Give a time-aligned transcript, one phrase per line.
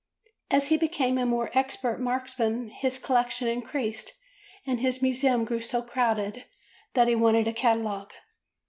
[0.49, 4.19] As he became a more expert marksman his collection increased
[4.65, 6.45] and his museum grew so crowded
[6.95, 8.11] that he wanted a catalogue.